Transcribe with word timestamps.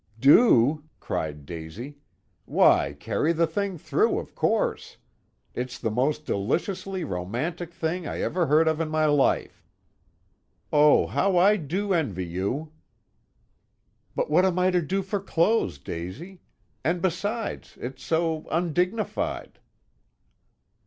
"Do?" 0.19 0.85
cried 0.99 1.45
Daisy. 1.45 1.99
"Why 2.45 2.93
carry 2.99 3.33
the 3.33 3.45
thing 3.45 3.77
through, 3.77 4.17
of 4.17 4.33
course. 4.33 4.97
It's 5.53 5.77
the 5.77 5.91
most 5.91 6.25
deliciously 6.25 7.03
romantic 7.03 7.71
thing 7.71 8.07
I 8.07 8.19
ever 8.19 8.47
heard 8.47 8.67
of 8.67 8.81
in 8.81 8.89
my 8.89 9.05
life. 9.05 9.63
Oh, 10.73 11.05
how 11.05 11.37
I 11.37 11.55
do 11.55 11.93
envy 11.93 12.25
you!" 12.25 12.71
"But 14.15 14.27
what 14.31 14.43
am 14.43 14.57
I 14.57 14.71
to 14.71 14.81
do 14.81 15.03
for 15.03 15.19
clothes, 15.19 15.77
Daisy? 15.77 16.41
And 16.83 16.99
besides, 16.99 17.77
it's 17.79 18.01
so 18.03 18.47
undignified!" 18.49 19.59